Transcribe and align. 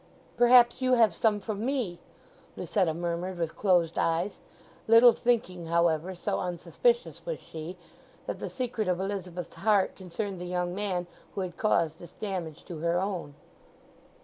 "Perhaps 0.35 0.81
you 0.81 0.93
have 0.93 1.13
some 1.13 1.39
from 1.39 1.63
me," 1.63 1.99
Lucetta 2.57 2.91
murmured 2.91 3.37
with 3.37 3.55
closed 3.55 3.99
eyes, 3.99 4.39
little 4.87 5.11
thinking, 5.11 5.67
however, 5.67 6.15
so 6.15 6.39
unsuspicious 6.39 7.23
was 7.23 7.37
she, 7.37 7.77
that 8.25 8.39
the 8.39 8.49
secret 8.49 8.87
of 8.87 8.99
Elizabeth's 8.99 9.53
heart 9.53 9.95
concerned 9.95 10.39
the 10.39 10.45
young 10.47 10.73
man 10.73 11.05
who 11.35 11.41
had 11.41 11.55
caused 11.55 11.99
this 11.99 12.13
damage 12.13 12.65
to 12.65 12.79
her 12.79 12.99
own. 12.99 13.35